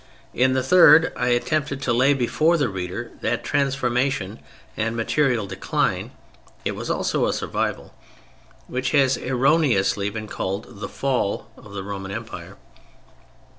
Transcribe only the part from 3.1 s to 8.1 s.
that transformation and material decline (it was also a survival),